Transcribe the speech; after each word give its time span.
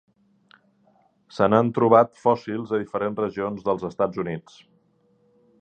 Se 1.35 1.49
n'han 1.53 1.69
trobat 1.75 2.17
fòssils 2.23 2.75
a 2.79 2.81
diferents 2.85 3.23
regions 3.27 3.63
dels 3.69 3.89
Estats 3.93 4.23
Units. 4.25 4.61